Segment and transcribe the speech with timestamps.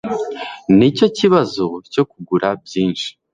[0.77, 1.63] Nicyo kibazo
[1.93, 3.09] cyo kugura byinshi